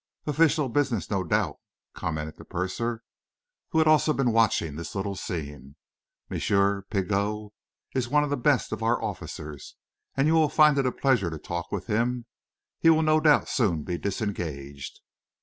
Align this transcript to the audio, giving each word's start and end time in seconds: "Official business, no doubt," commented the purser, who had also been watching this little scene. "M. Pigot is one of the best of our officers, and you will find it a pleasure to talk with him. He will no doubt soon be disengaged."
"Official 0.25 0.67
business, 0.67 1.11
no 1.11 1.23
doubt," 1.23 1.57
commented 1.93 2.37
the 2.37 2.43
purser, 2.43 3.03
who 3.69 3.77
had 3.77 3.87
also 3.87 4.13
been 4.13 4.31
watching 4.31 4.75
this 4.75 4.95
little 4.95 5.13
scene. 5.13 5.75
"M. 6.27 6.81
Pigot 6.89 7.49
is 7.93 8.09
one 8.09 8.23
of 8.23 8.31
the 8.31 8.35
best 8.35 8.71
of 8.71 8.81
our 8.81 8.99
officers, 8.99 9.75
and 10.17 10.25
you 10.25 10.33
will 10.33 10.49
find 10.49 10.79
it 10.79 10.87
a 10.87 10.91
pleasure 10.91 11.29
to 11.29 11.37
talk 11.37 11.71
with 11.71 11.85
him. 11.85 12.25
He 12.79 12.89
will 12.89 13.03
no 13.03 13.19
doubt 13.19 13.47
soon 13.47 13.83
be 13.83 13.99
disengaged." 13.99 15.01